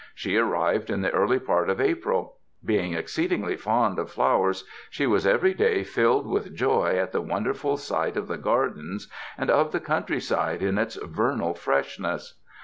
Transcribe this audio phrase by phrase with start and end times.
[0.15, 2.37] She arrived in the early part of April.
[2.65, 7.43] Being exceedingly fond of flowers, she was every day filled with joy at the won
[7.43, 12.39] derful sight of the gardens and of the countryside iiji its vernal freshness.